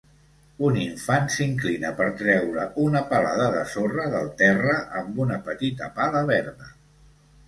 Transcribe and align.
Un 0.67 0.77
infant 0.83 1.27
s'inclina 1.33 1.91
per 1.99 2.07
treure 2.21 2.63
una 2.83 3.01
palada 3.11 3.49
de 3.55 3.61
sorra 3.73 4.05
del 4.13 4.31
terra 4.39 4.73
amb 5.03 5.21
una 5.27 5.37
petita 5.51 5.91
pala 6.01 6.23
verda. 6.31 6.71